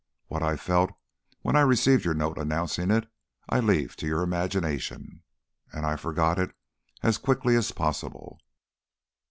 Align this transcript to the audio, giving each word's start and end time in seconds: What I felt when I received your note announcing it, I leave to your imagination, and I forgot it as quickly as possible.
What 0.29 0.41
I 0.41 0.57
felt 0.57 0.93
when 1.43 1.55
I 1.55 1.59
received 1.61 2.05
your 2.05 2.15
note 2.15 2.39
announcing 2.39 2.89
it, 2.89 3.07
I 3.47 3.59
leave 3.59 3.95
to 3.97 4.07
your 4.07 4.23
imagination, 4.23 5.21
and 5.71 5.85
I 5.85 5.95
forgot 5.95 6.39
it 6.39 6.55
as 7.03 7.19
quickly 7.19 7.55
as 7.55 7.71
possible. 7.71 8.39